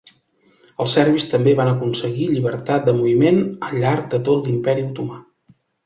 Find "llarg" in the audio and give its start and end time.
3.87-4.13